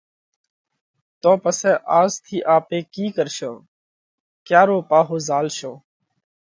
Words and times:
تو 1.21 1.31
پسئہ 1.43 1.71
آز 1.99 2.11
ٿِي 2.25 2.37
آپي 2.55 2.79
ڪِي 2.93 3.05
ڪرشون؟ 3.17 3.57
ڪيا 4.47 4.61
رو 4.69 4.77
پاهو 4.89 5.15
زهالشون 5.27 5.75